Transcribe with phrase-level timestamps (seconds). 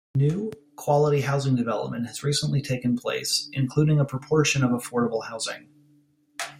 [0.15, 5.69] New, quality housing development has recently taken place, including a proportion of affordable housing.